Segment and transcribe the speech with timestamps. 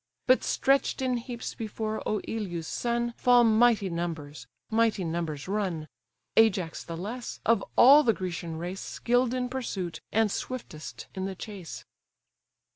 [0.25, 5.87] But stretch'd in heaps before Oïleus' son, Fall mighty numbers, mighty numbers run;
[6.35, 11.35] Ajax the less, of all the Grecian race Skill'd in pursuit, and swiftest in the
[11.35, 11.85] chase.